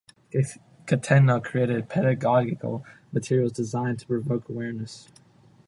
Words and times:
Gattegno 0.87 1.43
created 1.43 1.87
pedagogical 1.87 2.83
materials 3.11 3.51
designed 3.51 3.99
to 3.99 4.07
provoke 4.07 4.47
awarenesses. 4.47 5.09